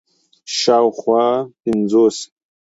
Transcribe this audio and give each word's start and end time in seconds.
شاوخوا 0.59 1.27
پنځوس 1.61 2.17